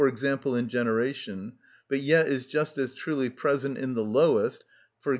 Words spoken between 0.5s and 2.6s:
in generation, but yet is